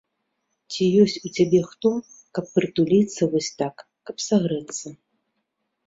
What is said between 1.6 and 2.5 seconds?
хто, каб